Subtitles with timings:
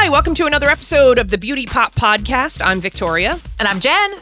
[0.00, 2.62] Hi, welcome to another episode of the Beauty Pop Podcast.
[2.64, 4.12] I'm Victoria, And I'm Jen.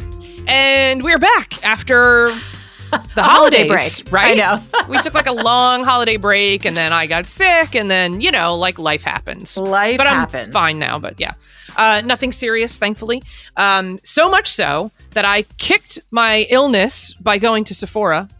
[0.48, 2.28] and we're back after
[2.90, 4.10] the holiday break.
[4.10, 4.30] Right?
[4.30, 4.62] I know.
[4.88, 8.30] we took like a long holiday break, and then I got sick, and then you
[8.30, 9.58] know, like life happens.
[9.58, 10.06] Life but.
[10.06, 10.98] I'm fine now.
[10.98, 11.34] But yeah,
[11.76, 13.22] uh, nothing serious, thankfully.
[13.58, 18.30] Um, so much so that I kicked my illness by going to Sephora.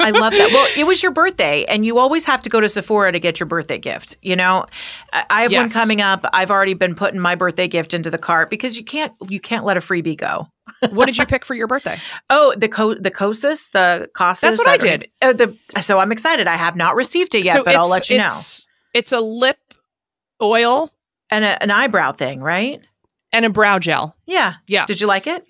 [0.00, 0.50] I love that.
[0.52, 3.40] Well, it was your birthday, and you always have to go to Sephora to get
[3.40, 4.16] your birthday gift.
[4.22, 4.66] You know,
[5.12, 6.24] I I have one coming up.
[6.32, 9.64] I've already been putting my birthday gift into the cart because you can't you can't
[9.64, 10.48] let a freebie go.
[10.90, 11.98] What did you pick for your birthday?
[12.30, 14.56] Oh, the co- the Cosis, the Costas.
[14.56, 15.12] That's what I don't- did.
[15.20, 15.32] Uh,
[15.74, 16.46] the, so I'm excited.
[16.46, 18.24] I have not received it yet, but I'll let you know.
[18.26, 19.58] it's, It's a lip
[20.42, 20.90] oil
[21.30, 22.80] And a, an eyebrow thing, right?
[23.32, 24.16] and a brow gel.
[24.26, 24.54] Yeah.
[24.68, 24.86] Yeah.
[24.86, 25.44] Did you like it?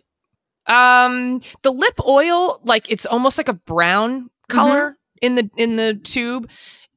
[0.66, 5.26] Um, the lip oil, like it's almost like a brown color Mm-hmm.
[5.26, 6.48] in the in the tube.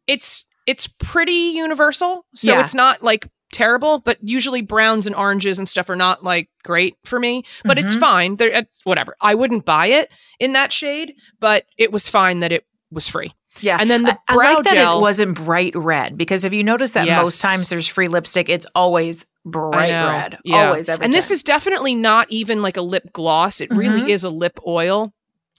[0.07, 2.61] It's it's pretty universal, so Yeah.
[2.61, 3.99] it's not like terrible.
[3.99, 7.43] But usually browns and oranges and stuff are not like great for me.
[7.63, 7.99] But it's Mhm.
[7.99, 8.35] fine.
[8.37, 9.15] They're it's whatever.
[9.21, 13.33] I wouldn't buy it in that shade, but it was fine that it was free.
[13.61, 13.77] Yeah.
[13.79, 16.53] And then the I, I brow like that gel it wasn't bright red because if
[16.53, 20.37] you notice that most times there's free lipstick, it's always bright red.
[20.43, 20.67] Yeah.
[20.67, 23.61] Always every and this is definitely not even like a lip gloss.
[23.61, 24.09] It really Mhm.
[24.09, 25.13] is a lip oil.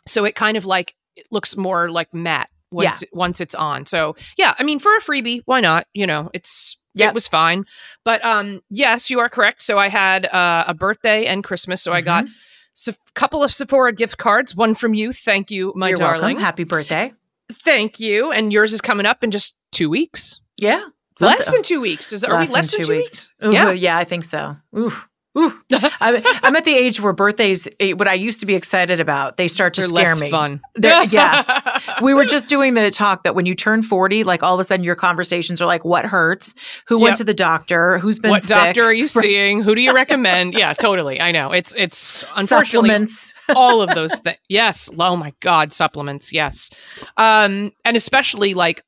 [0.06, 3.86] So it kind of like it looks more like matte once once it's on.
[3.86, 5.86] So yeah, I mean for a freebie, why not?
[5.94, 7.08] You know, it's Yep.
[7.10, 7.64] it was fine.
[8.04, 9.62] But um yes, you are correct.
[9.62, 11.80] So I had uh, a birthday and Christmas.
[11.82, 12.88] So I got Mhm.
[12.88, 15.12] a couple of Sephora gift cards, one from you.
[15.12, 16.20] Thank you, my You're darling.
[16.36, 16.42] welcome.
[16.42, 17.12] Happy birthday.
[17.50, 18.30] Thank you.
[18.32, 20.40] And yours is coming up in just 2 weeks.
[20.56, 20.84] Yeah.
[21.20, 22.12] Less than 2 weeks.
[22.12, 23.10] Is are Less we less than than two 2 weeks.
[23.10, 23.30] weeks?
[23.44, 23.70] Ooh, Yeah.
[23.72, 24.56] yeah, I think so.
[24.76, 24.92] Ooh.
[25.36, 29.36] I'm, I'm at the age where birthdays, eh, what I used to be excited about,
[29.36, 30.30] they start to They're scare less me.
[30.30, 30.60] fun.
[30.74, 31.78] They're- yeah.
[32.02, 34.64] We were just doing the talk that when you turn 40, like all of a
[34.64, 36.54] sudden your conversations are like, what hurts?
[36.88, 37.02] Who Yep.
[37.04, 37.98] went to the doctor?
[37.98, 38.56] Who's been what sick?
[38.56, 39.62] doctor are you seeing?
[39.62, 40.54] Who do you recommend?
[40.54, 41.20] yeah, totally.
[41.20, 41.52] I know.
[41.52, 43.34] It's it's unfortunately Supplements.
[43.54, 44.38] all of those things.
[44.48, 44.90] Yes.
[44.98, 46.32] Oh my god, supplements.
[46.32, 46.70] Yes.
[47.16, 48.82] Um and especially like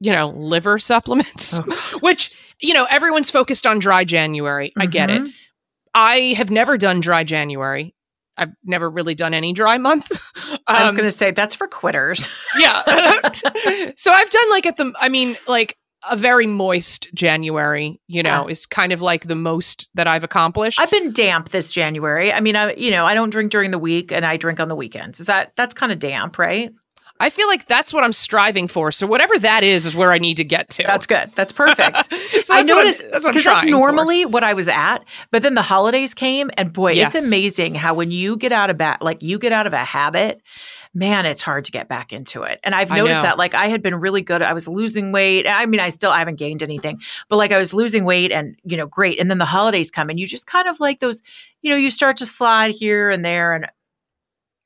[0.00, 1.58] you know, liver supplements,
[2.00, 4.72] which you know, everyone's focused on dry January.
[4.76, 5.22] I get it.
[5.94, 7.94] I have never done dry January.
[8.36, 10.10] I've never really done any dry month.
[10.66, 12.28] I was Um, going to say that's for quitters.
[12.58, 12.82] yeah.
[13.96, 15.76] so I've done like at the I mean like
[16.10, 20.80] a very moist January, you know, is kind of like the most that I've accomplished.
[20.80, 22.32] I've been damp this January.
[22.32, 24.68] I mean, I you know, I don't drink during the week and I drink on
[24.68, 25.20] the weekends.
[25.20, 26.72] Is that that's kind of damp, right?
[27.22, 28.90] I feel like that's what I'm striving for.
[28.92, 30.82] So whatever that is is where I need to get to.
[30.82, 31.30] That's good.
[31.34, 31.96] That's perfect.
[32.44, 33.78] so I noticed that's what I'm because that's trying for.
[33.78, 34.98] normally what I was at,
[35.30, 37.14] but then the holidays came, and boy, Yes.
[37.14, 39.78] it's amazing how when you get out of ba- like you get out of a
[39.78, 40.42] habit,
[40.94, 42.60] man, it's hard to get back into it.
[42.64, 44.42] And I've noticed that, like, I had been really good.
[44.42, 45.46] I was losing weight.
[45.48, 48.56] I mean, I still I haven't gained anything, but like I was losing weight, and
[48.64, 49.20] you know, great.
[49.20, 51.22] And then the holidays come, and you just kind of like those,
[51.62, 53.66] you know, you start to slide here and there, and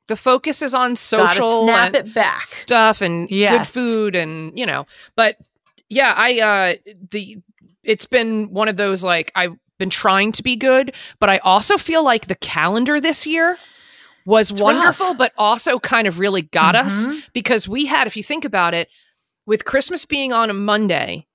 [0.08, 2.44] the focus is on social snap and it back.
[2.44, 4.86] stuff and good food and you know.
[5.16, 5.36] But
[5.88, 7.38] yeah, I uh the
[7.82, 11.76] it's been one of those like I've been trying to be good, but I also
[11.76, 13.58] feel like the calendar this year
[14.24, 15.18] was It's wonderful, rough.
[15.18, 17.22] but also kind of really got us Mhm.
[17.32, 18.88] because we had, if you think about it,
[19.44, 21.26] with Christmas being on a Monday,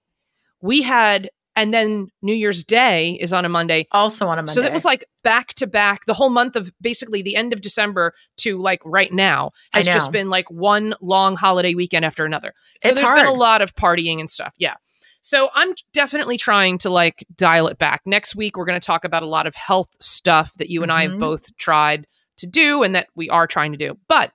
[0.61, 3.87] we had, and then New Year's Day is on a Monday.
[3.91, 4.53] Also on a Monday.
[4.53, 7.61] So that was like back to back the whole month of basically the end of
[7.61, 12.53] December to like right now has just been like one long holiday weekend after another.
[12.81, 14.53] So It's there's been a lot of partying and stuff.
[14.57, 14.75] Yeah.
[15.21, 18.01] So I'm definitely trying to like dial it back.
[18.05, 20.91] Next week we're going to talk about a lot of health stuff that you and
[20.91, 21.19] I have Mhm.
[21.19, 22.07] both tried
[22.37, 23.97] to do and that we are trying to do.
[24.07, 24.31] But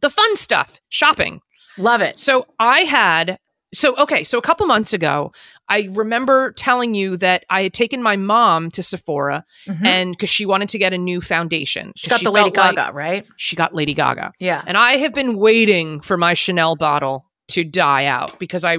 [0.00, 1.40] the fun stuff, shopping.
[1.76, 2.16] love it.
[2.16, 3.38] So I had
[3.74, 5.32] so okay, so a couple months ago,
[5.68, 9.86] I remember telling you that I had taken my mom to Sephora Mhm.
[9.86, 11.92] and because she wanted to get a new foundation.
[11.96, 13.26] She got the Lady felt like- Gaga, right?
[13.36, 14.32] she got Lady Gaga.
[14.38, 14.62] Yeah.
[14.66, 18.78] And I have been waiting for my Chanel bottle to die out because I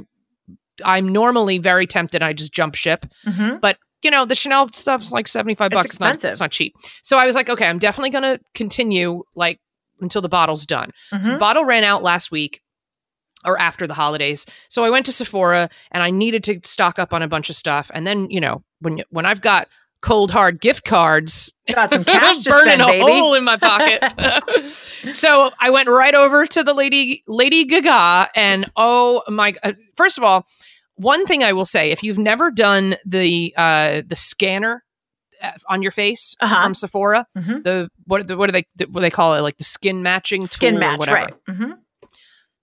[0.84, 3.06] I'm normally very tempted I just jump ship.
[3.26, 3.62] Mhm.
[3.62, 5.86] But you know, the Chanel stuff's like 75 It's bucks.
[5.86, 6.32] It's not- expensive.
[6.34, 6.76] it's not cheap.
[7.02, 9.60] So I was like, okay, I'm definitely gonna continue like
[10.02, 10.92] until the bottle's done.
[11.10, 11.40] So the Mhm.
[11.40, 12.62] bottle ran out last week
[13.46, 14.46] or after the holidays.
[14.70, 17.56] So I went to Sephora and I needed to stock up on a bunch of
[17.56, 17.92] stuff.
[17.94, 19.68] And then, you know, when when I've got
[20.02, 23.12] cold hard gift cards Got some cash to burning spend, a baby.
[23.12, 24.04] hole in my pocket.
[25.12, 30.18] so I went right over to the lady Lady Gaga and oh my uh, first
[30.18, 30.46] of all,
[30.96, 34.84] one thing I will say, if you've never done the uh the scanner
[35.42, 36.64] uh, on your face Uh-huh.
[36.64, 37.64] from Sephora, Mhm.
[37.64, 40.78] the what what do they what do they call it like the skin matching Skin
[40.80, 41.34] match, whatever right?
[41.48, 41.72] hmm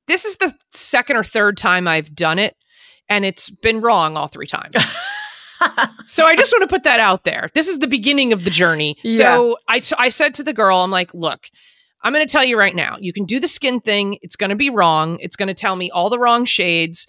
[0.06, 2.56] this is the second or third time I've done it,
[3.08, 4.74] and it's been wrong all three times.
[6.04, 7.48] so I just want to put that out there.
[7.54, 8.96] This is the beginning of the journey.
[9.16, 11.48] So I, t- I said to the girl, I'm like, look,
[12.02, 12.96] I'm going to tell you right now.
[13.00, 14.18] You can do the skin thing.
[14.22, 15.18] It's going to be wrong.
[15.20, 17.06] It's going to tell me all the wrong shades.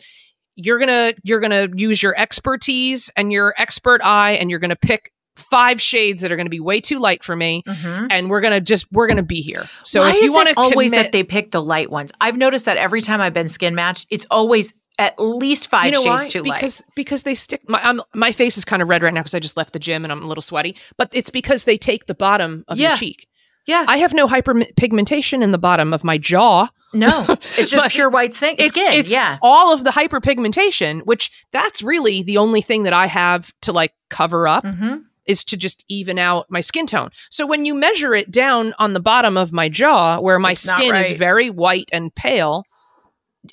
[0.56, 4.60] You're going to you're going to use your expertise and your expert eye and you're
[4.60, 7.64] going to pick five shades that are going to be way too light for me
[7.68, 8.08] Mhm.
[8.12, 9.66] and we're going to just we're going to be here.
[9.84, 12.12] So Why if you want to always commit, that they pick the light ones?
[12.22, 15.92] I've noticed that every time I've been skin matched, it's always at least five you
[15.94, 16.28] know shades why?
[16.28, 16.60] too light.
[16.60, 19.34] because because they stick my I'm, my face is kind of red right now because
[19.34, 20.78] I just left the gym and I'm a little sweaty.
[20.98, 22.90] But it's because they take the bottom of Yeah.
[22.90, 23.28] your cheek.
[23.66, 26.68] Yeah, I have no hyperpigmentation in the bottom of my jaw.
[26.94, 27.26] no,
[27.58, 28.56] it's just pure white skin.
[28.60, 28.94] It's, skin.
[28.94, 33.52] it's yeah, all of the hyperpigmentation, which that's really the only thing that I have
[33.62, 37.10] to like cover up hmm is to just even out my skin tone.
[37.30, 40.62] So when you measure it down on the bottom of my jaw, where my It's
[40.64, 42.64] skin is very white and pale,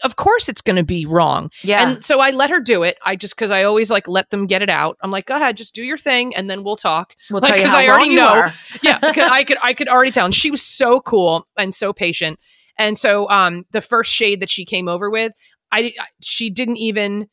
[0.05, 1.51] of course it's going to be wrong.
[1.63, 1.89] yeah.
[1.89, 2.97] And so I let her do it.
[3.05, 4.97] I just because I always like let them get it out.
[5.03, 7.15] I'm like, go ahead, just do your thing, and then we'll talk.
[7.31, 8.49] we'll like, tell you 'cause how I already know.
[8.83, 11.93] yeah, because I could I could already tell, and she was so cool and so
[11.93, 12.39] patient.
[12.79, 15.33] And so, um, the first shade that she came over with,
[15.73, 17.29] I- she didn't even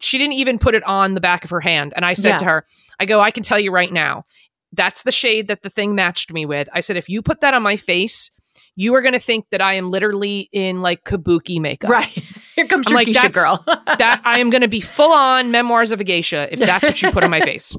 [0.00, 1.92] she didn't even put it on the back of her hand.
[1.96, 2.36] And I said Yeah.
[2.38, 2.66] to her,
[3.00, 4.24] I go, I can tell you right now,
[4.72, 6.68] that's the shade that the thing matched me with.
[6.72, 8.30] I said, if you put that on my face.
[8.78, 11.88] You are going to think that I am literally in like kabuki makeup.
[11.88, 12.08] Right.
[12.56, 13.62] Here comes I'm your like, geisha girl.
[13.66, 17.00] that I am going to be full on memoirs of a geisha if that's what
[17.00, 17.74] you put on my face.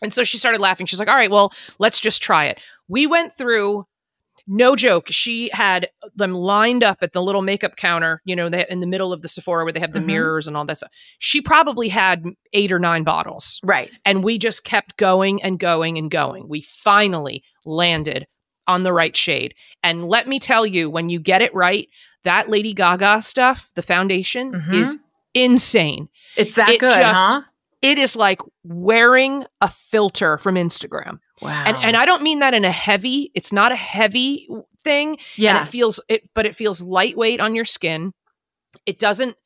[0.00, 0.86] And so she started laughing.
[0.86, 2.58] She's like, all right, well, let's just try it.
[2.88, 3.86] We went through,
[4.46, 8.66] no joke, she had them lined up at the little makeup counter, you know, they,
[8.68, 10.06] in the middle of the Sephora where they have the Mhm.
[10.06, 10.90] mirrors and all that stuff.
[11.18, 13.60] She probably had eight or nine bottles.
[13.62, 13.90] right.
[14.04, 16.48] And we just kept going and going and going.
[16.48, 18.26] We finally landed
[18.66, 19.54] on the right shade.
[19.82, 21.88] And let me tell you, when you get it right,
[22.24, 24.74] that Lady Gaga stuff, the foundation, Mhm.
[24.74, 24.98] is
[25.34, 26.08] insane.
[26.36, 27.42] It's that It good, just- huh?
[27.82, 31.18] It is like wearing a filter from Instagram.
[31.40, 31.64] Wow.
[31.66, 34.48] And and I don't mean that in a heavy, it's not a heavy
[34.80, 35.16] thing.
[35.36, 35.58] yeah.
[35.58, 38.12] And it feels it but it feels lightweight on your skin.
[38.86, 39.36] It doesn't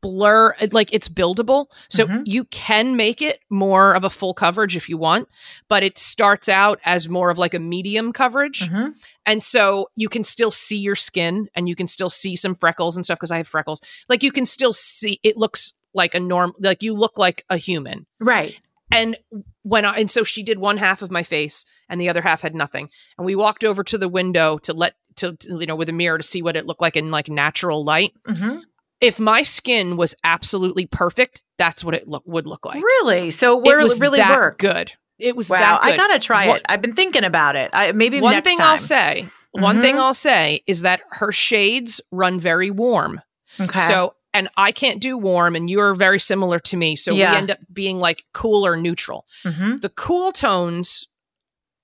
[0.00, 1.66] blur like it's buildable.
[1.88, 2.22] So Mhm.
[2.24, 5.28] you can make it more of a full coverage if you want,
[5.68, 8.68] but it starts out as more of like a medium coverage.
[8.68, 8.94] Mhm.
[9.26, 12.96] And so you can still see your skin and you can still see some freckles
[12.96, 13.80] and stuff because I have freckles.
[14.08, 17.56] Like you can still see it looks like a norm like you look like a
[17.56, 18.06] human.
[18.20, 18.58] Right.
[18.90, 19.16] And
[19.62, 22.40] when I and so she did one half of my face and the other half
[22.42, 22.90] had nothing.
[23.16, 25.92] And we walked over to the window to let to, to, you know with a
[25.92, 28.12] mirror to see what it looked like in like natural light.
[28.26, 28.58] hmm
[29.00, 32.82] If my skin was absolutely perfect, that's what it look, would look like.
[32.82, 33.30] Really?
[33.30, 34.60] So it where it was really that worked.
[34.60, 34.92] good.
[35.18, 35.58] It was Wow.
[35.58, 35.92] that good.
[35.92, 36.66] I gotta try What- it.
[36.68, 37.70] I've been thinking about it.
[37.72, 38.66] I maybe one thing time.
[38.72, 40.00] I'll say, one thing Mhm.
[40.00, 43.20] I'll say is that her shades run very warm.
[43.60, 43.80] Okay.
[43.80, 46.96] So, and I can't do warm, and you're very similar to me.
[46.96, 47.32] So Yeah.
[47.32, 49.26] we end up being like cool or neutral.
[49.44, 49.80] Mhm.
[49.80, 51.06] The cool tones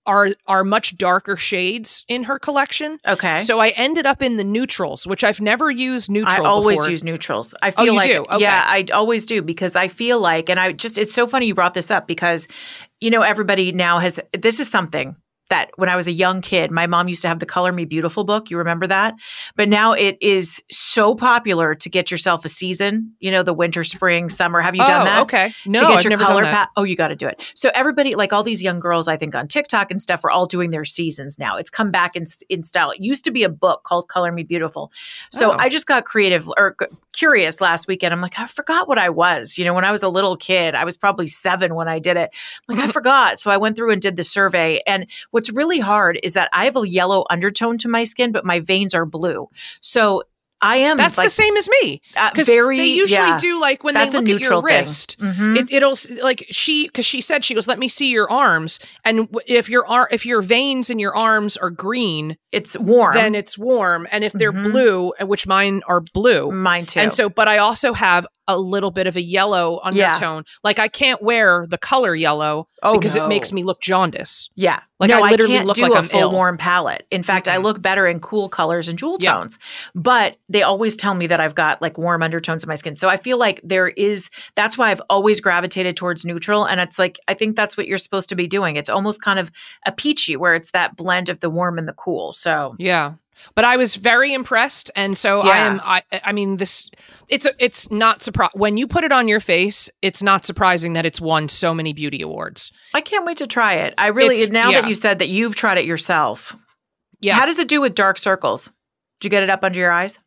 [0.06, 2.98] are are much darker shades in her collection.
[3.06, 3.40] Okay.
[3.40, 6.38] So I ended up in the neutrals, which I've never used neutrals.
[6.38, 6.90] I always before.
[6.90, 7.54] use neutrals.
[7.60, 8.20] I Oh, feel you like do?
[8.30, 8.38] Okay.
[8.40, 11.54] yeah, I always do because I feel like and I just it's so funny you
[11.54, 12.48] brought this up because
[13.02, 15.14] you know everybody now has this is something
[15.48, 17.84] that when I was a young kid, my mom used to have the Color Me
[17.84, 18.50] Beautiful book.
[18.50, 19.14] You remember that?
[19.56, 23.82] But now it is so popular to get yourself a season, you know, the winter,
[23.84, 24.60] spring, summer.
[24.60, 25.22] Have you done oh, that?
[25.22, 25.54] okay.
[25.66, 26.66] No, to get I've your never color done that.
[26.66, 27.50] pa- Oh, you got to do it.
[27.54, 30.46] So everybody, like all these young girls, I think on TikTok and stuff, are all
[30.46, 31.56] doing their seasons now.
[31.56, 32.90] It's come back in in style.
[32.90, 34.92] It used to be a book called Color Me Beautiful.
[35.30, 35.56] So Oh.
[35.58, 36.76] I just got creative or
[37.12, 38.12] curious last weekend.
[38.12, 39.56] I'm like, I forgot what I was.
[39.58, 42.16] You know, when I was a little kid, I was probably seven when I did
[42.16, 42.30] it.
[42.68, 43.40] I'm like, I forgot.
[43.40, 44.80] So I went through and did the survey.
[44.86, 45.06] And
[45.38, 48.58] what's really hard is that I have a yellow undertone to my skin, but my
[48.58, 49.48] veins are blue.
[49.80, 50.24] So
[50.60, 53.38] I am That's like the same as me uh, because very they usually yeah.
[53.38, 55.16] do like when That's they a look at your wrist.
[55.20, 55.56] Mhm.
[55.56, 59.28] It, it'll like she because she said she goes let me see your arms and
[59.46, 63.14] if your ar- if your veins in your arms are green it's warm.
[63.14, 64.64] then it's warm and if they're Mhm.
[64.64, 66.98] blue uh, which mine are blue Mine too.
[66.98, 70.08] and so but I also have a little bit of a yellow Yeah.
[70.12, 73.24] undertone like I can't wear the color yellow oh, because no.
[73.24, 74.80] it makes me look jaundice yeah.
[74.98, 76.32] like, no, I literally can't look do like a I'm full ill.
[76.32, 77.06] warm palette.
[77.10, 77.62] In fact, I Mm-mm.
[77.62, 79.34] look better in cool colors and jewel Yeah.
[79.34, 79.58] tones.
[79.94, 82.96] But they always tell me that I've got like warm undertones in my skin.
[82.96, 84.30] So I feel like there is.
[84.56, 86.64] That's why I've always gravitated towards neutral.
[86.64, 88.76] And it's like I think that's what you're supposed to be doing.
[88.76, 89.50] It's almost kind of
[89.86, 92.32] a peachy, where it's that blend of the warm and the cool.
[92.32, 93.14] So Yeah.
[93.54, 96.90] But I was very impressed and so I am I I mean this
[97.28, 100.92] it's a, it's not surprise when you put it on your face it's not surprising
[100.94, 102.72] that it's won so many beauty awards.
[102.94, 103.94] I can't wait to try it.
[103.98, 104.80] I really It's- now yeah.
[104.80, 106.56] that you said that you've tried it yourself.
[107.20, 107.34] Yeah.
[107.34, 108.66] How does it do with dark circles?
[109.20, 110.18] Did you get it up under your eyes?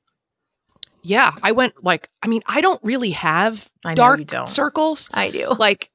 [1.04, 5.48] Yeah, I went like I mean I don't really have I dark circles I do.
[5.58, 5.90] like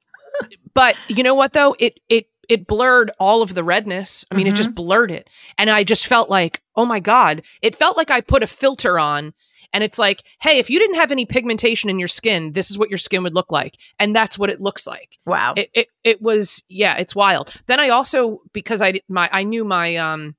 [0.74, 1.76] But you know what though?
[1.78, 4.24] It it it blurred all of the redness.
[4.30, 5.28] I mean, it just blurred it.
[5.58, 7.42] And I just felt like, oh my God.
[7.62, 9.32] It felt like I put a filter on
[9.72, 12.78] and it's like, hey, if you didn't have any pigmentation in your skin, this is
[12.78, 13.76] what your skin would look like.
[13.98, 15.18] And that's what it looks like.
[15.26, 15.54] Wow.
[15.56, 17.52] It it, it was yeah, it's wild.
[17.66, 20.36] Then I also because I my I knew my um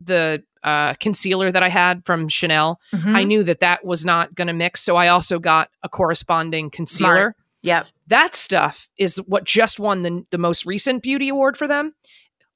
[0.00, 3.14] the uh concealer that I had from Chanel, Mhm.
[3.16, 6.70] I knew that that was not going to mix, so I also got a corresponding
[6.70, 7.08] concealer.
[7.10, 7.36] Smart.
[7.62, 7.86] Yep.
[8.08, 11.94] That stuff is what just won the the most recent beauty award for them.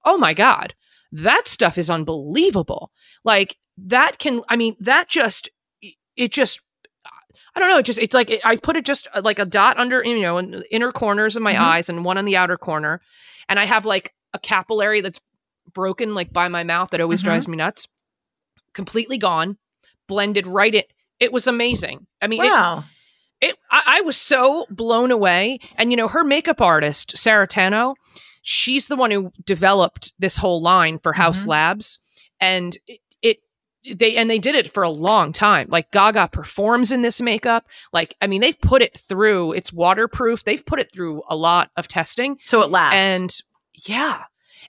[0.05, 0.75] Oh my god.
[1.13, 2.91] That stuff is unbelievable.
[3.25, 5.49] Like that can I mean that just
[6.17, 6.61] it just
[7.55, 7.79] I don't know.
[7.79, 10.39] It just it's like it, I put it just like a dot under you know
[10.39, 11.59] in the inner corners of my Mhm.
[11.61, 13.01] eyes and one on the outer corner,
[13.49, 15.21] and I have like a capillary that's
[15.75, 17.25] broken like by my mouth that always Mhm.
[17.25, 17.89] drives me nuts.
[18.75, 19.59] Completely gone,
[20.09, 20.83] blended right in.
[21.21, 22.07] It was amazing.
[22.23, 22.79] I mean, Wow.
[22.79, 22.85] it
[23.71, 25.59] I, I was so blown away.
[25.77, 27.95] And you know her makeup artist sarah tanno
[28.43, 31.49] she's the one who developed this whole line for Haus Mhm.
[31.49, 31.99] labs.
[32.41, 33.39] And it, it
[33.97, 35.69] they and they did it for a long time.
[35.71, 37.67] Like gaga performs in this makeup.
[37.93, 39.53] Like i mean they've put it through.
[39.53, 40.43] It's waterproof.
[40.45, 42.39] They've put it through a lot of testing.
[42.41, 43.01] So it lasts.
[43.01, 43.37] and
[43.87, 44.25] yeah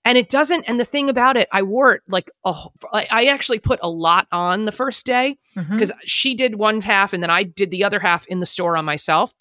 [0.06, 3.26] and it doesn't and the thing about it i wore it like oh i I
[3.26, 7.30] actually put a lot on the first day because she did one half and then
[7.30, 9.32] I did the other half in the store on myself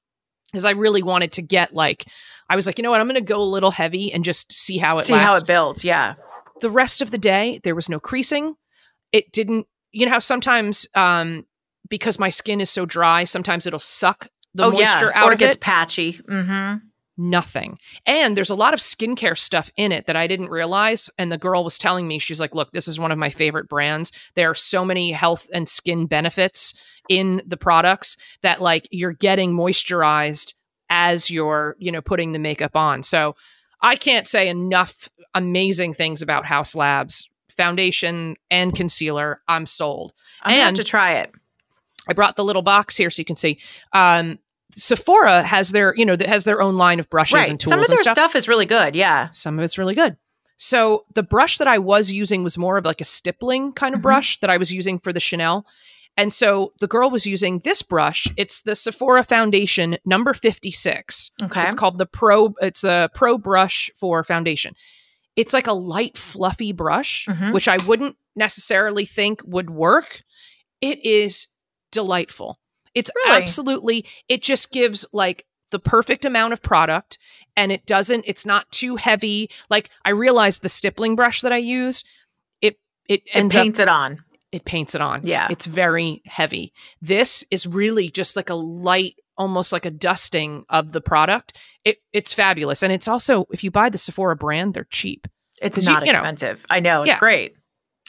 [0.52, 2.04] because I really wanted to get like
[2.48, 4.52] I was like, you know what, I'm going to go a little heavy and just
[4.52, 5.26] see how it see lasts.
[5.26, 5.84] how it builds.
[5.84, 6.14] Yeah.
[6.60, 8.54] the rest of the day, there was no creasing.
[9.10, 11.46] It didn't, you know how sometimes um
[11.88, 15.18] because my skin is so dry, sometimes it'll suck the oh moisture yeah.
[15.22, 15.60] out or of it gets it.
[15.60, 16.12] patchy.
[16.14, 16.76] Mm-hmm.
[17.18, 17.78] Nothing.
[18.06, 21.10] And there's a lot of skincare stuff in it that I didn't realize.
[21.18, 23.68] And the girl was telling me, she's like, look, this is one of my favorite
[23.68, 24.12] brands.
[24.34, 26.72] There are so many health and skin benefits
[27.08, 30.54] in the products that like you're getting moisturized
[30.88, 33.02] as you're, you know, putting the makeup on.
[33.02, 33.36] So
[33.82, 39.42] I can't say enough amazing things about Haus Labs foundation and concealer.
[39.48, 40.12] I'm sold.
[40.42, 41.30] I'm have And- to try it.
[42.08, 43.58] I brought the little box here so you can see.
[43.92, 44.38] Um,
[44.74, 47.50] Sephora has their, you know, that has their own line of brushes Right.
[47.50, 48.14] and tools Some of their stuff.
[48.14, 48.94] stuff is really good.
[48.96, 49.28] Yeah.
[49.30, 50.16] Some of it's really good.
[50.56, 54.00] So the brush that I was using was more of like a stippling kind of
[54.00, 54.04] Mhm.
[54.04, 55.66] brush that I was using for the Chanel.
[56.16, 58.26] And so the girl was using this brush.
[58.36, 61.30] It's the Sephora Foundation number 56.
[61.42, 61.64] Okay.
[61.64, 64.74] It's called the Pro it's a Pro brush for foundation.
[65.36, 67.52] It's like a light fluffy brush, Mhm.
[67.54, 70.22] which I wouldn't necessarily think would work.
[70.82, 71.48] It is
[71.90, 72.58] delightful.
[72.94, 73.42] It's Really?
[73.42, 77.18] absolutely it just gives like the perfect amount of product
[77.56, 79.48] and it doesn't it's not too heavy.
[79.70, 82.04] Like I realized the stippling brush that I use
[82.60, 84.22] it it it ends up paints it on.
[84.52, 85.20] it paints it on.
[85.24, 85.48] Yeah.
[85.50, 86.72] It's very heavy.
[87.00, 91.56] This is really just like a light, almost like a dusting of the product.
[91.84, 92.82] It it's fabulous.
[92.82, 95.26] And it's also, if you buy the Sephora brand, they're cheap.
[95.62, 96.18] It's you- not you know.
[96.18, 96.66] expensive.
[96.70, 97.02] I know.
[97.02, 97.18] It's Yeah.
[97.18, 97.54] great.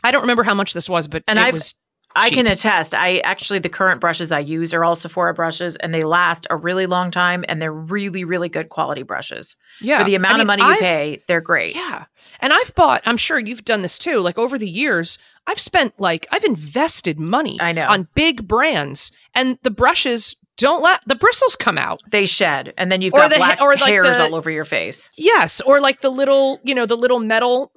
[0.04, 1.76] I don't remember how much this was, but And it I've- was
[2.16, 2.38] I cheap.
[2.38, 2.94] can attest.
[2.96, 6.56] I actually the current brushes I use are all Sephora brushes, and they last a
[6.56, 9.98] really long time, and they're really, really good quality brushes yeah.
[10.00, 11.24] for the amount I mean, of money you I've- pay.
[11.28, 11.76] They're great.
[11.76, 12.06] Yeah.
[12.40, 14.20] And I've bought, I'm sure you've done this too.
[14.20, 15.18] Like over the years,
[15.48, 17.88] I've spent like I've invested money I know.
[17.88, 22.02] on big brands and the brushes don't let the bristles come out.
[22.12, 24.52] They shed, and then you've Or got the black or like hairs the- all over
[24.52, 25.10] your face.
[25.18, 27.72] Yes, or like the little, you know, the little metal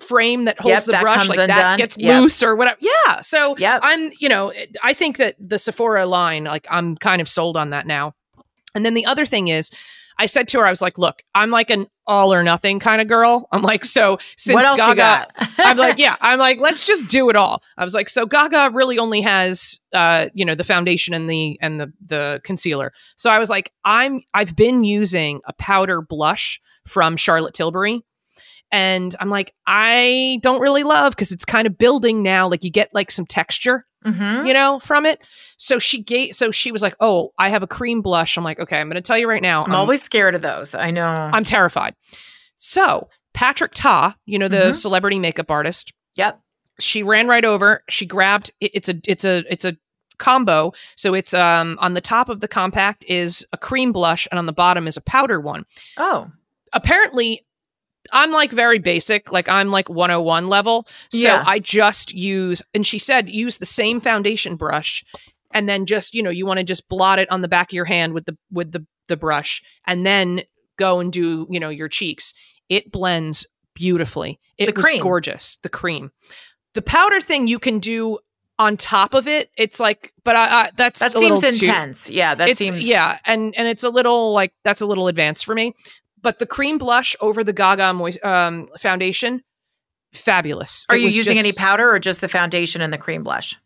[0.00, 2.20] frame that holds Yep, the that brush, like that gets Yep.
[2.20, 2.78] loose or whatever.
[2.80, 3.20] Yeah.
[3.20, 3.80] So Yep.
[3.82, 7.70] I'm, you know, I think that the Sephora line, like I'm kind of sold on
[7.70, 8.14] that now.
[8.74, 9.70] And then the other thing is,
[10.18, 13.00] I said to her, I was like, look, I'm like an all or nothing kind
[13.00, 13.48] of girl.
[13.50, 15.26] I'm like, so since Gaga?
[15.58, 17.62] I'm like, yeah, I'm like, let's just do it all.
[17.76, 21.58] I was like, so Gaga really only has, uh, you know, the foundation and the
[21.60, 22.92] and the the concealer.
[23.16, 28.04] So I was like, I'm I've been using a powder blush from Charlotte Tilbury.
[28.74, 32.48] And I'm like, I don't really love because it's kind of building now.
[32.48, 34.46] Like you get like some texture, Mhm.
[34.46, 35.20] you know, from it.
[35.58, 38.58] So she gave, so she was like, "Oh, I have a cream blush." I'm like,
[38.58, 39.62] "Okay, I'm going to tell you right now.
[39.62, 40.74] I'm always scared of those.
[40.74, 41.04] I know.
[41.04, 41.94] I'm terrified."
[42.56, 44.76] So Patrick Ta, you know, the Mhm.
[44.76, 46.40] celebrity makeup artist, yep.
[46.80, 49.76] she ran right over she grabbed it- it's a it's a it's a
[50.18, 54.38] combo so it's um on the top of the compact is a cream blush and
[54.40, 55.64] on the bottom is a powder one
[55.96, 56.30] Oh,
[56.72, 57.46] apparently
[58.12, 61.44] i'm like very basic like i'm like 101 level so Yeah.
[61.46, 65.04] i just use and she said use the same foundation brush
[65.52, 67.74] and then just you know you want to just blot it on the back of
[67.74, 70.42] your hand with the with the the brush and then
[70.76, 72.34] go and do you know your cheeks
[72.68, 76.10] it blends beautifully it was gorgeous the cream
[76.74, 78.18] the powder thing you can do
[78.58, 81.66] on top of it it's like but i, I that's that a little seems too-
[81.66, 82.08] intense.
[82.08, 82.86] yeah, that seems.
[82.88, 85.74] yeah and and it's a little like that's a little advanced for me
[86.24, 89.42] but the cream blush over the Gaga moist, um, foundation,
[90.12, 90.84] fabulous.
[90.88, 93.56] Are It you using just- any powder or just the foundation and the cream blush?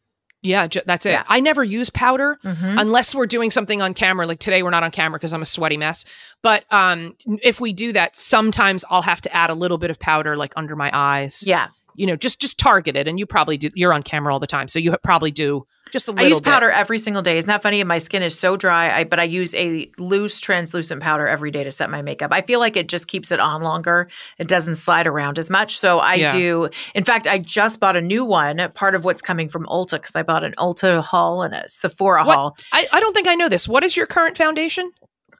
[0.40, 1.10] Yeah, ju- that's it.
[1.10, 1.24] Yeah.
[1.28, 2.78] I never use powder Mm-hmm.
[2.78, 4.24] unless we're doing something on camera.
[4.24, 6.04] Like today, we're not on camera because I'm a sweaty mess.
[6.42, 9.98] But um, if we do that, sometimes I'll have to add a little bit of
[9.98, 11.42] powder, like under my eyes.
[11.44, 11.68] Yeah.
[11.98, 13.08] You know, just just target it.
[13.08, 13.68] And you probably do.
[13.74, 16.24] You're on camera all the time, so you probably do just a little.
[16.24, 16.50] I use bit.
[16.52, 17.36] powder every single day.
[17.38, 17.82] Isn't that funny?
[17.84, 21.64] My skin is so dry, I, but I use a loose translucent powder every day
[21.64, 22.32] to set my makeup.
[22.32, 24.08] I feel like it just keeps it on longer.
[24.38, 25.78] It doesn't slide around as much.
[25.78, 26.32] So I Yeah.
[26.32, 26.68] do.
[26.94, 28.60] In fact, I just bought a new one.
[28.74, 32.24] Part of what's coming from Ulta because I bought an Ulta haul and a Sephora
[32.24, 32.36] What?
[32.36, 32.56] haul.
[32.72, 33.66] I, I don't think I know this.
[33.66, 34.90] What is your current foundation?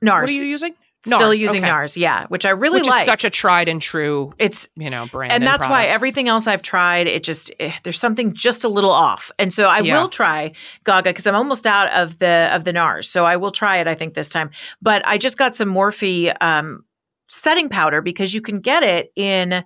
[0.03, 0.21] NARS.
[0.21, 0.73] What are you using?
[1.05, 1.71] Still using okay.
[1.71, 1.95] NARS.
[1.95, 2.99] Yeah, which I really Which like.
[3.01, 5.31] is such a tried and true, it's you know, brand.
[5.31, 8.91] and that's why everything else I've tried, it just eh, there's something just a little
[8.91, 10.01] off, and so I Yeah.
[10.01, 10.51] will try
[10.83, 13.87] Gaga because I'm almost out of the of the NARS, so I will try it.
[13.87, 14.49] I think this time,
[14.81, 16.83] but I just got some Morphe um,
[17.29, 19.63] setting powder because you can get it in.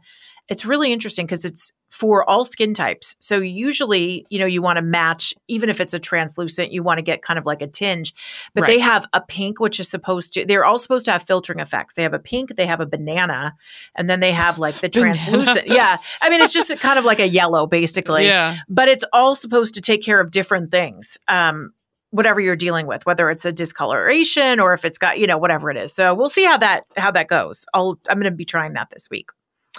[0.49, 3.15] It's really interesting because it's for all skin types.
[3.19, 6.97] So usually, you know, you want to match, even if it's a translucent, you want
[6.97, 8.15] to get kind of like a tinge.
[8.55, 10.43] But they have a pink, which is supposed to.
[10.43, 11.93] They're all supposed to have filtering effects.
[11.93, 13.53] They have a pink, they have a banana,
[13.93, 15.67] and then they have like the translucent.
[15.67, 18.25] yeah, I mean, it's just kind of like a yellow, basically.
[18.25, 21.19] yeah, But it's all supposed to take care of different things.
[21.27, 21.73] Um,
[22.09, 25.69] whatever you're dealing with, whether it's a discoloration or if it's got, you know, whatever
[25.69, 25.93] it is.
[25.93, 27.67] So we'll see how that how that goes.
[27.71, 29.29] I'll I'm going to be trying that this week.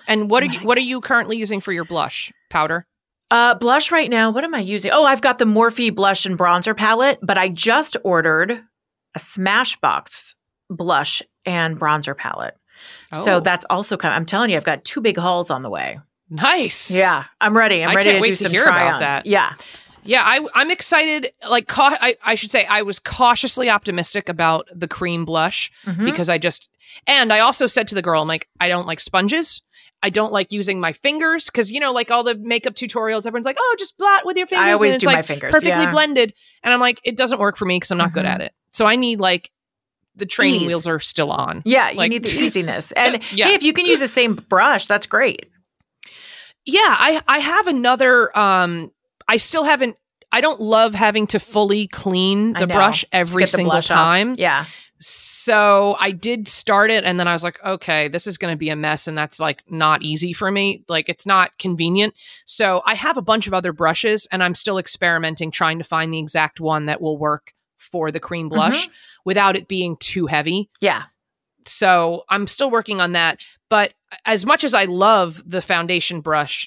[0.07, 2.87] And what are you what are you currently using for your blush powder?
[3.31, 4.31] Uh, blush right now.
[4.31, 4.91] What am I using?
[4.93, 8.63] Oh, I've got the Morphe blush and bronzer palette, but I just ordered
[9.15, 10.35] a Smashbox
[10.71, 12.57] blush and bronzer palette.
[13.15, 13.25] Oh.
[13.25, 14.15] So that's also coming.
[14.17, 15.99] I'm telling you, I've got two big hauls on the way.
[16.31, 16.91] Nice.
[16.91, 17.83] Yeah, I'm ready.
[17.83, 19.01] I'm I ready to wait do to some hear try-ons.
[19.01, 19.27] that.
[19.27, 19.53] Yeah.
[20.07, 21.33] Yeah, I, I'm excited.
[21.49, 26.05] Like, cau- I, I should say, I was cautiously optimistic about the cream blush Mhm.
[26.05, 26.69] because I just,
[27.07, 29.63] and I also said to the girl, I'm like, I don't like sponges.
[30.05, 33.47] I don't like using my fingers because you know, like all the makeup tutorials, everyone's
[33.47, 35.51] like, "Oh, just blot with your fingers." I always and it's do my like fingers.
[35.51, 35.91] perfectly yeah.
[35.91, 38.35] blended, and I'm like, it doesn't work for me because I'm not good Mhm.
[38.35, 38.53] at it.
[38.71, 39.51] So I need like
[40.15, 40.69] the training Ease.
[40.69, 41.63] wheels are still on.
[41.65, 42.93] Yeah, you need the easiness.
[42.93, 43.49] And Yes.
[43.49, 45.47] hey, if you can use the same brush, that's great.
[46.67, 48.37] Yeah, I I have another.
[48.39, 48.91] Um,
[49.29, 49.97] I still haven't.
[50.33, 53.97] I don't love having to fully clean the brush every Get the single blush off.
[53.97, 54.35] time.
[54.39, 54.65] Yeah.
[55.07, 58.57] So I did start it, and then I was like, okay, this is going to
[58.59, 60.83] be a mess, and that's like not easy for me.
[60.89, 62.15] Like it's not convenient.
[62.47, 66.13] So I have a bunch of other brushes, and I'm still experimenting, trying to find
[66.13, 68.55] the exact one that will work for the cream Mm-hmm.
[68.57, 68.89] blush
[69.27, 70.71] without it being too heavy.
[70.81, 71.03] Yeah.
[71.67, 73.41] So I'm still working on that.
[73.69, 73.93] But
[74.25, 76.67] as much as I love the foundation brush,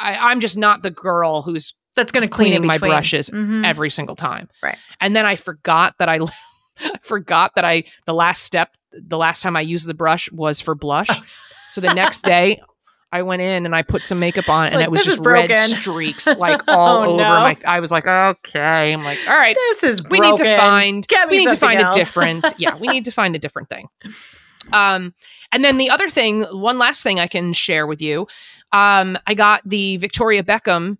[0.00, 3.66] I, I'm just not the girl who's That's going to clean my brushes Mhm.
[3.66, 4.48] every single time.
[4.62, 4.78] Right.
[5.00, 6.20] And then I forgot that I
[6.82, 10.60] I forgot that I the last step the last time I used the brush was
[10.60, 11.08] for blush.
[11.70, 12.60] so the next day
[13.14, 15.48] I went in and I put some makeup on and Like, it was just red
[15.48, 17.28] broken." streaks like all Oh, over no.
[17.28, 18.92] my I was like, okay.
[18.92, 21.94] I'm like, all right, This is we need to find we need to find else.
[21.94, 23.88] a different yeah we need to find a different thing
[24.72, 25.12] um
[25.52, 28.26] and then the other thing one last thing i can share with you
[28.72, 30.96] um i got the victoria beckham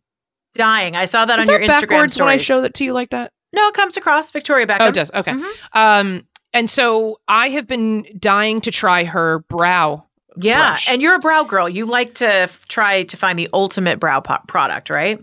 [0.55, 0.97] dying.
[0.97, 2.43] I saw that is on your that Instagram backwards when i stories.
[2.45, 4.81] show that to you like that no, it comes across Victoria Beckham.
[4.81, 5.53] oh it does okay Mhm.
[5.75, 10.05] um and so i have been dying to try her brow
[10.37, 10.89] Yeah, brush.
[10.89, 11.69] and you're a brow girl.
[11.69, 15.19] You like to f- try to find the ultimate brow po- product, right?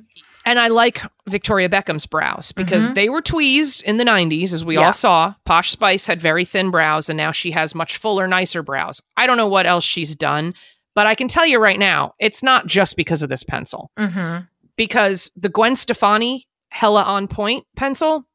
[0.46, 2.96] and I like Victoria Beckham's brows because Mhm.
[2.96, 4.88] they were tweezed in the 90s, as we Yeah.
[4.88, 5.34] all saw.
[5.46, 9.02] Posh Spice had very thin brows, and now she has much fuller, nicer brows.
[9.18, 10.54] I don't know what else she's done,
[10.96, 13.92] but I can tell you right now, it's not just because of this pencil.
[14.00, 14.46] Mm-hmm.
[14.76, 18.26] Because the Gwen Stefani Hella on Point pencil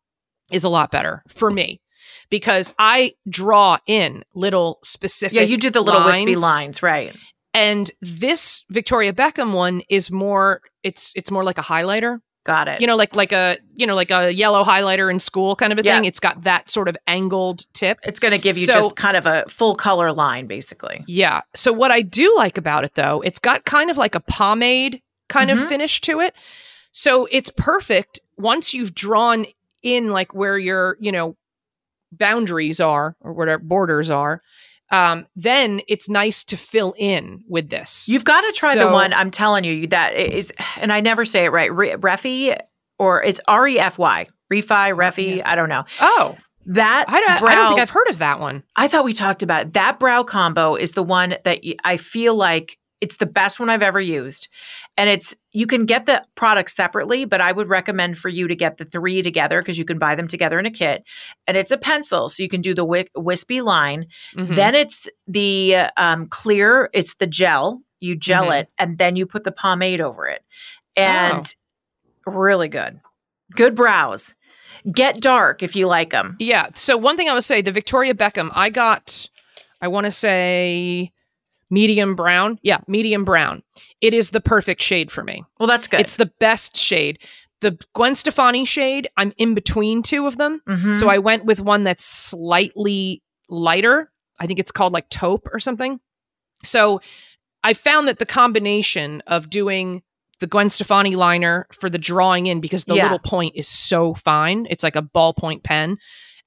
[0.51, 1.81] is a lot better for me
[2.31, 5.35] because I draw in little specific.
[5.37, 7.17] Yeah, you do the little wispy lines lines, right?
[7.55, 10.61] and this Victoria Beckham one is more.
[10.83, 12.81] It's it's more like a highlighter Got it.
[12.83, 15.79] you know like like a you know like a yellow highlighter in school kind of
[15.79, 15.95] a Yeah.
[15.97, 18.97] thing it's got that sort of angled tip it's going to give you So- just
[18.97, 21.03] kind of a full color line, basically.
[21.07, 24.21] yeah so what i do like about it though it's got kind of like a
[24.21, 25.63] pomade kind Mhm.
[25.63, 26.35] of finish to it
[26.93, 29.47] so it's perfect once you've drawn
[29.83, 31.37] in like where your you know
[32.13, 34.41] boundaries are or whatever borders are
[34.91, 39.13] um then it's nice to fill in with this You've got to try the one
[39.13, 41.73] I'm telling you that is, and I never say it right.
[41.75, 42.57] Re- Refi
[42.99, 44.27] or it's R E F Y.
[44.53, 45.43] Refi, Refi.
[45.45, 45.85] I don't know.
[46.01, 49.05] oh That I don't, brow, I don't think i've heard of that one I thought
[49.05, 49.73] we talked about it.
[49.73, 53.83] That brow combo is the one that I feel like It's the best one I've
[53.83, 54.49] ever used.
[54.97, 58.57] And it's you can get the products separately, but I would recommend for you to
[58.57, 61.05] get the three together because you can buy them together in a kit.
[61.47, 64.07] And it's a pencil, so you can do the wi- wispy line.
[64.35, 64.55] Mhm.
[64.57, 67.83] Then it's the um, clear, it's the gel.
[68.01, 68.61] You gel Mhm.
[68.61, 70.43] it and then you put the pomade over it.
[70.97, 71.45] And
[72.27, 73.01] really good.
[73.53, 74.35] Good brows.
[74.93, 76.37] Get dark if you like them.
[76.39, 76.69] Yeah.
[76.75, 79.29] So one thing I would say, the Victoria Beckham, I got,
[79.81, 81.13] I want to say
[81.71, 82.59] medium brown.
[82.63, 83.63] Yeah, medium brown.
[84.01, 85.45] It is the perfect shade for me.
[85.59, 86.01] Well, that's good.
[86.01, 87.19] It's the best shade.
[87.61, 90.61] The Gwen Stefani shade, I'm in between two of them.
[90.69, 90.95] Mhm.
[90.95, 94.11] So I went with one that's slightly lighter.
[94.39, 96.01] I think it's called like taupe or something.
[96.63, 97.01] So
[97.63, 100.03] I found that the combination of doing
[100.41, 103.05] the Gwen Stefani liner for the drawing in because the Yeah.
[103.05, 104.67] little point is so fine.
[104.69, 105.97] It's like a ballpoint pen.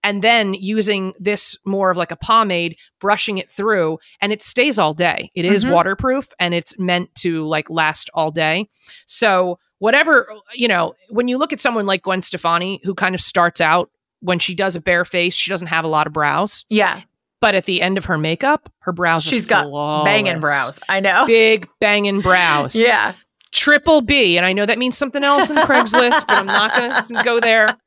[0.03, 4.77] And then using this more of like a pomade, brushing it through, and it stays
[4.79, 5.31] all day.
[5.35, 5.71] It is Mhm.
[5.71, 8.69] waterproof and it's meant to like last all day.
[9.05, 13.21] So, whatever, you know, when you look at someone like Gwen Stefani, who kind of
[13.21, 13.89] starts out
[14.21, 16.63] when she does a bare face, she doesn't have a lot of brows.
[16.69, 17.01] yeah,
[17.41, 20.79] But at the end of her makeup, her brows she's are got banging brows.
[20.89, 21.25] I know.
[21.27, 22.75] Big banging brows.
[22.75, 23.13] Yeah.
[23.51, 24.37] Triple B.
[24.37, 27.39] And I know that means something else in Craigslist, but I'm not going to go
[27.39, 27.77] there.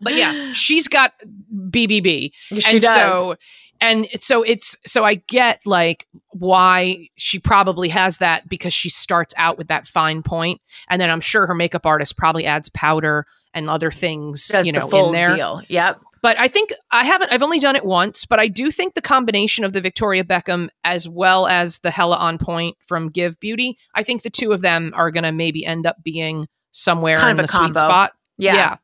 [0.00, 1.12] But yeah, she's got
[1.54, 2.32] BBB.
[2.58, 2.94] She and does.
[2.94, 3.36] so
[3.80, 9.34] and so it's so I get like why she probably has that because she starts
[9.36, 13.26] out with that fine point and then I'm sure her makeup artist probably adds powder
[13.54, 15.36] and other things you the know full in there.
[15.36, 15.62] deal.
[15.68, 16.00] Yep.
[16.22, 19.00] But I think I haven't I've only done it once, but I do think the
[19.00, 23.78] combination of the Victoria Beckham as well as the Hella on Point from GXVE Beauty,
[23.94, 27.30] I think the two of them are going to maybe end up being somewhere Kind
[27.30, 27.80] in of a the sweet combo.
[27.80, 28.12] spot.
[28.36, 28.76] Yeah.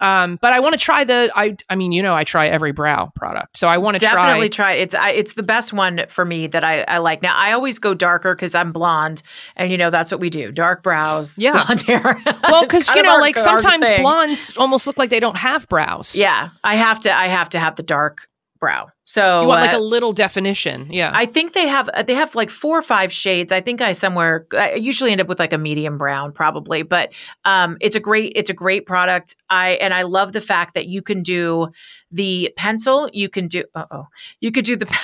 [0.00, 2.72] Um, but I want to try the I I mean, you know, I try every
[2.72, 3.56] brow product.
[3.56, 4.72] So I want to Definitely try try.
[4.74, 7.22] It's I, it's the best one for me that I, I like.
[7.22, 9.22] Now I always go darker because I'm blonde,
[9.56, 11.52] and you know that's what we do: dark brows, Yeah.
[11.64, 12.20] blonde hair.
[12.42, 14.00] Well, because you know, our- like sometimes thing.
[14.02, 16.14] blondes almost look like they don't have brows.
[16.16, 17.12] Yeah, I have to.
[17.12, 18.28] I have to have the dark
[18.60, 18.88] brow.
[19.06, 20.88] So you want like uh, a little definition.
[20.90, 23.52] Yeah, I think they have uh, they have like four or five shades.
[23.52, 27.12] I think I somewhere I usually end up with like a medium brown probably, but
[27.44, 29.36] um it's a great it's a great product.
[29.50, 31.68] I and I love the fact that you can do
[32.10, 34.06] the pencil, you can do uh-oh.
[34.40, 34.86] You could do the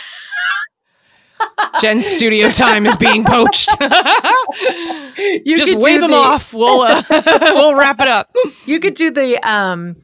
[1.81, 3.69] Jen's studio time is being poached.
[3.81, 6.53] you Just wave them the- off.
[6.55, 7.03] We'll uh,
[7.55, 8.35] we'll wrap it up.
[8.67, 9.97] You could do the um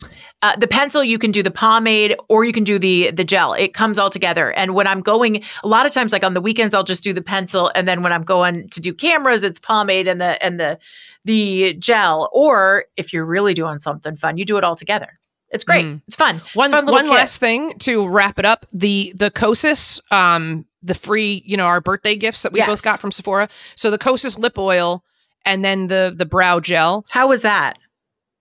[0.43, 3.55] uh, the pencil, you can do the pomade, or you can do the the gel.
[3.55, 4.53] It comes all together.
[4.53, 7.13] And when I'm going, a lot of times, like on the weekends, I'll just do
[7.13, 10.61] the pencil, and then when I'm going to do cameras, it's pomade and the and
[10.61, 10.79] the
[11.25, 12.29] the gel.
[12.33, 15.19] Or if you're really doing something fun, you do it all together.
[15.51, 15.87] It's great.
[15.87, 16.03] Mm.
[16.07, 16.43] It's fun.
[16.55, 17.15] One a fun one kit.
[17.15, 18.67] last thing to wrap it up.
[18.73, 22.69] The the Kosas, um, the free, you know, our birthday gifts that we Yes.
[22.69, 23.49] both got from Sephora.
[23.75, 25.03] So the Kosas lip oil
[25.45, 27.07] and then the the brow gel.
[27.11, 27.79] How was that?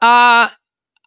[0.02, 0.50] Uh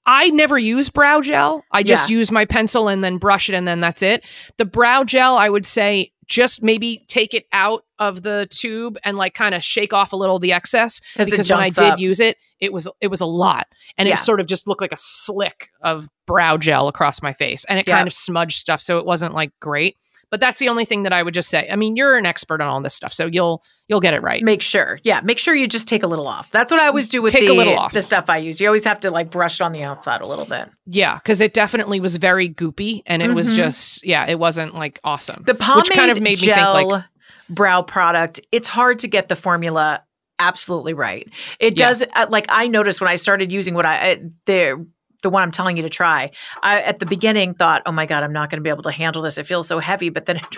[0.09, 1.65] I never use brow gel.
[1.71, 2.17] I just Yeah.
[2.17, 4.25] use my pencil and then brush it and then that's it.
[4.57, 9.17] The brow gel, I would say just maybe take it out of the tube and
[9.17, 11.99] like kind of shake off a little of the excess Because when I did up.
[11.99, 13.67] use it, it was it was a lot,
[13.97, 14.15] and Yeah.
[14.15, 17.79] it sort of just looked like a slick of brow gel across my face, and
[17.79, 17.97] it Yeah.
[17.97, 19.97] kind of smudged stuff, so it wasn't like great.
[20.31, 21.69] But that's the only thing that I would just say.
[21.71, 24.43] I mean, you're an expert on all this stuff, so you'll you'll get it right.
[24.45, 26.51] Make sure, yeah, make sure you just take a little off.
[26.51, 27.93] That's what I always do with Take a the, little off.
[27.95, 28.61] the stuff I use.
[28.61, 30.69] You always have to like brush it on the outside a little bit.
[30.87, 33.57] Yeah, because it definitely was very goopy, and it was Mhm.
[33.57, 35.45] just yeah, it wasn't like awesome.
[35.47, 37.05] The pomade which kind of made me think gel like
[37.49, 38.41] brow product.
[38.53, 40.03] It's hard to get the formula
[40.39, 41.27] absolutely right.
[41.59, 41.87] It Yeah.
[41.89, 42.05] does.
[42.15, 44.87] uh, Like I noticed when I started using what I I- the
[45.23, 46.31] the one I'm telling you to try.
[46.63, 48.93] I at the beginning thought, oh my god, I'm not going to be able to
[48.93, 49.39] handle this.
[49.39, 50.57] It feels so heavy, but then it,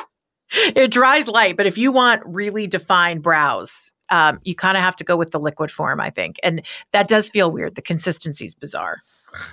[0.76, 1.56] it dries light.
[1.56, 3.92] But if you want really defined brows.
[4.12, 7.06] Um, you kind of have to go with the liquid form, I think, and that
[7.06, 7.76] does feel weird.
[7.76, 9.02] The consistency is bizarre.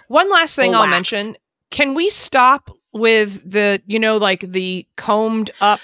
[0.07, 1.37] One last thing Full I'll mention.
[1.69, 5.79] Can we stop with the, you know, like the combed up,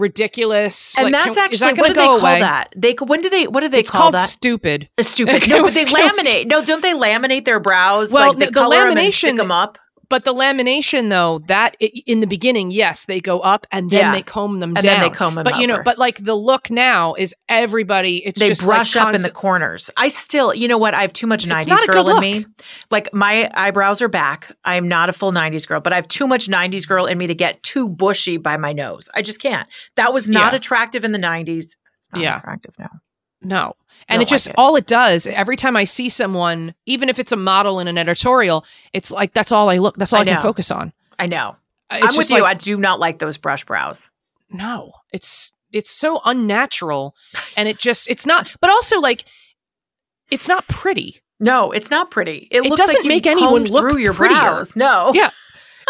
[0.00, 0.96] ridiculous?
[0.96, 2.40] And like, that's can- is that actually what do they call away?
[2.40, 2.72] that?
[2.76, 4.28] They when do they what do they it's call called that?
[4.28, 4.88] stupid.
[4.98, 5.46] A stupid.
[5.48, 6.46] No, but they laminate.
[6.46, 8.12] No, don't they laminate their brows?
[8.12, 9.78] Well, like they the- the color them and stick them up.
[10.10, 14.12] But the lamination, though, that in the beginning, yes, they go up and then Yeah.
[14.12, 15.00] they comb them And down.
[15.00, 18.16] then they comb them but you know, but like the look now is everybody.
[18.26, 19.88] It's they just brush like up in the corners.
[19.96, 20.92] I still, you know what?
[20.94, 22.44] I have too much '90s girl in me.
[22.90, 24.50] Like my eyebrows are back.
[24.64, 27.16] I am not a full '90s girl, but I have too much '90s girl in
[27.16, 29.08] me to get too bushy by my nose.
[29.14, 29.68] I just can't.
[29.94, 30.56] That was not Yeah.
[30.56, 31.76] attractive in the '90s.
[31.98, 32.38] It's not Yeah.
[32.38, 32.90] attractive now.
[33.42, 33.74] No.
[34.10, 34.58] And it just like it.
[34.58, 37.96] all it does every time I see someone, even if it's a model in an
[37.98, 39.96] editorial, it's like that's all I look.
[39.96, 40.92] That's all I I, can focus on.
[41.18, 41.54] I know.
[41.90, 42.42] Uh, it's I'm with you.
[42.42, 44.10] like, I do not like those brush brows.
[44.50, 47.14] no, it's it's so unnatural
[47.56, 49.24] and it just it's not but also like
[50.30, 51.20] it's not pretty.
[51.38, 52.48] No, it's not pretty.
[52.50, 54.36] It, It looks doesn't like make anyone look through your prettier.
[54.38, 54.76] brows.
[54.76, 55.12] No.
[55.14, 55.30] Yeah.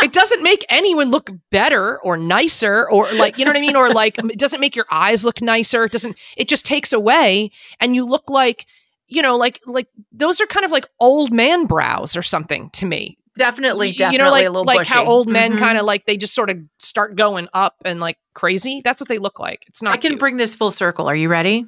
[0.02, 3.76] It doesn't make anyone look better or nicer or like you know what I mean
[3.76, 5.84] or like it doesn't make your eyes look nicer.
[5.84, 8.66] It doesn't it just takes away and you look like
[9.08, 12.86] you know like like those are kind of like old man brows or something to
[12.86, 13.16] me.
[13.36, 14.92] Definitely, definitely you know like a little like bushy.
[14.94, 15.58] how old men Mhm.
[15.58, 18.80] kind of like they just sort of start going up and like crazy.
[18.84, 19.64] That's what they look like.
[19.68, 20.20] It's not I can cute.
[20.20, 21.06] bring this full circle.
[21.08, 21.64] Are you ready?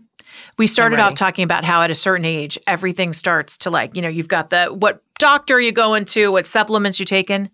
[0.59, 4.03] We started off talking about how at a certain age everything starts to like, you
[4.03, 7.51] know, you've got the what doctor you go into, what supplements you taking.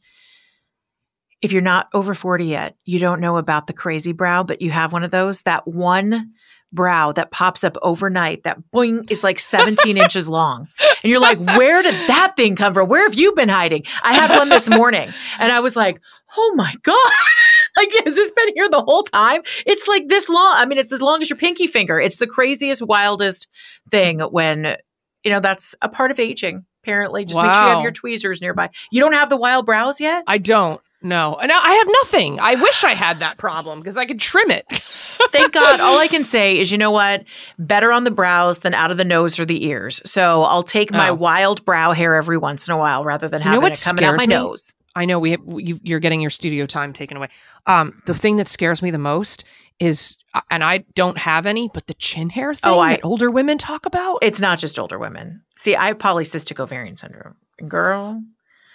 [1.41, 4.71] If you're not over 40 yet, you don't know about the crazy brow, but you
[4.71, 6.33] have one of those, that one
[6.73, 10.69] brow that pops up overnight that boing is like 17 inches long.
[11.03, 12.89] And you're like, where did that thing come from?
[12.89, 13.85] Where have you been hiding?
[14.03, 16.01] I had one this morning and I was like,
[16.37, 17.11] oh my God.
[17.77, 19.43] like, has this been here the whole time?
[19.67, 20.55] It's like this long.
[20.57, 21.99] I mean, it's as long as your pinky finger.
[21.99, 23.49] It's the craziest, wildest
[23.91, 24.77] thing when,
[25.25, 26.65] you know, that's a part of aging.
[26.85, 28.71] Apparently, just make sure you have your tweezers nearby.
[28.91, 30.25] You don't have the wild brows yet?
[30.27, 30.81] I don't.
[31.03, 31.37] No.
[31.37, 32.41] And I have nothing.
[32.41, 34.65] I wish I had that problem because I could trim it.
[35.31, 35.81] Thank God.
[35.81, 37.25] All I can say is, you know what?
[37.59, 40.03] Better on the brows than out of the nose or the ears.
[40.05, 41.15] So I'll take my Oh.
[41.15, 44.17] wild brow hair every once in a while rather than You having it coming out
[44.17, 44.35] my me?
[44.35, 44.73] nose.
[44.97, 47.29] I know we have, you, you're getting your studio time taken away.
[47.67, 49.45] Um, the thing that scares me the most
[49.79, 53.05] is, uh, and I don't have any, but the chin hair thing Oh, I- that
[53.05, 54.19] older women talk about.
[54.23, 55.43] It's not just older women.
[55.57, 57.37] See, I have polycystic ovarian syndrome.
[57.69, 58.21] Girl,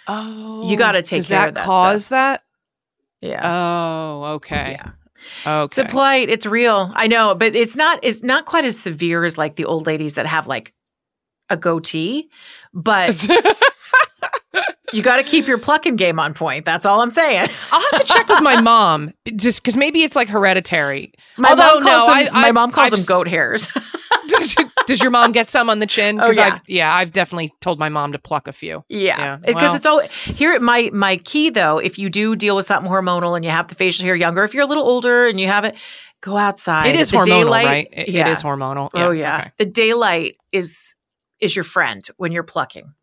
[0.06, 2.42] oh, you gotta take does care that of that cause that?
[3.20, 3.40] yeah.
[3.42, 4.78] Oh, okay.
[4.78, 4.90] Yeah.
[5.46, 5.64] Okay.
[5.64, 6.28] It's a plight.
[6.28, 6.90] It's real.
[6.94, 10.14] I know, but it's not it's not quite as severe as like the old ladies
[10.14, 10.74] that have like
[11.50, 12.28] a goatee,
[12.74, 13.26] but
[14.92, 16.64] you got to keep your plucking game on point.
[16.64, 17.48] That's all I'm saying.
[17.72, 21.12] I'll have to check with my mom just because maybe it's like hereditary.
[21.38, 23.68] My Although, mom calls no, them, I- my I've- mom calls I've them goat hairs.
[24.86, 26.20] does, your mom get some on the chin?
[26.20, 26.54] Oh, yeah.
[26.54, 26.94] I've, yeah.
[26.94, 28.84] I've definitely told my mom to pluck a few.
[28.88, 29.74] yeah, Yeah, because well.
[29.74, 30.00] it's all
[30.34, 30.58] here.
[30.60, 33.74] My my key though, if you do deal with something hormonal and you have the
[33.74, 35.74] facial hair younger, if you're a little older and you have it,
[36.20, 36.86] go outside.
[36.88, 37.88] It is The hormonal, daylight- right?
[37.92, 38.28] It- yeah.
[38.28, 38.90] It is hormonal.
[38.94, 39.50] Oh yeah, okay.
[39.58, 40.94] the daylight is
[41.40, 42.94] is your friend when you're plucking.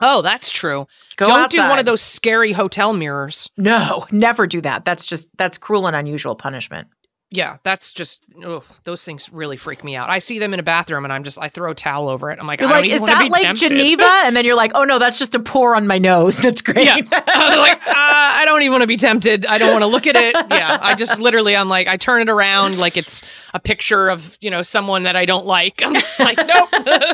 [0.00, 0.86] Oh, that's true.
[1.16, 3.50] Go Don't do one of those scary hotel mirrors.
[3.56, 4.84] No, never do that.
[4.84, 6.86] That's just that's cruel and unusual punishment.
[7.34, 10.10] Yeah, that's just ugh, those things really freak me out.
[10.10, 12.38] I see them in a bathroom and I'm just I throw a towel over it.
[12.38, 13.68] I'm like, You're I like, don't is that be like tempted.
[13.70, 14.02] Geneva?
[14.24, 16.36] And then you're like, oh no, that's just a pore on my nose.
[16.42, 16.84] That's great.
[16.86, 16.96] Yeah.
[17.26, 19.46] I'm like, uh, I don't even want to be tempted.
[19.46, 20.34] I don't want to look at it.
[20.50, 23.22] Yeah, I just literally, I'm like, I turn it around like it's
[23.54, 25.82] a picture of you know someone that I don't like.
[25.82, 26.68] I'm just like, nope,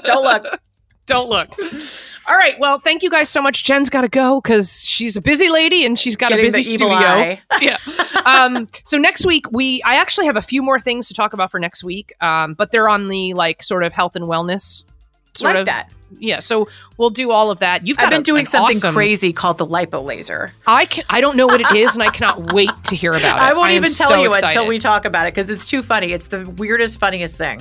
[0.04, 0.60] Don't look.
[1.06, 1.48] don't look.
[2.28, 3.64] All right, well, thank you guys so much.
[3.64, 6.62] Jen's got to go because she's a busy lady and she's got Getting a busy
[6.62, 7.38] studio.
[7.60, 7.78] yeah.
[8.28, 11.50] Um, so next week we I actually have a few more things to talk about
[11.50, 12.12] for next week.
[12.20, 14.84] Um, but they're on the like sort of health and wellness
[15.34, 15.90] sort like of that.
[16.18, 16.40] yeah.
[16.40, 17.86] So we'll do all of that.
[17.86, 20.52] You've got I've been a- doing something awesome- crazy called the lipo laser.
[20.66, 23.36] I can I don't know what it is and I cannot wait to hear about
[23.38, 23.42] it.
[23.42, 24.46] I won't am even tell so you excited.
[24.56, 26.12] until we talk about it because it's too funny.
[26.12, 27.60] It's the weirdest, funniest thing.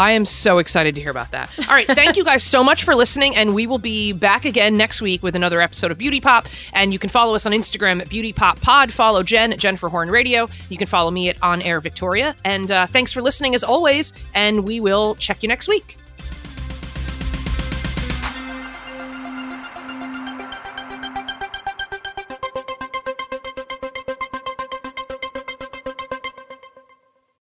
[0.00, 1.50] I am so excited to hear about that.
[1.68, 4.78] All right, thank you guys so much for listening, and we will be back again
[4.78, 6.48] next week with another episode of Beauty Pop.
[6.72, 8.94] And you can follow us on Instagram at Beauty Pop Pod.
[8.94, 10.48] Follow Jen at Jennifer Horn Radio.
[10.70, 12.34] You can follow me at On Air Victoria.
[12.46, 15.99] And uh, thanks for listening as always, and we will check you next week.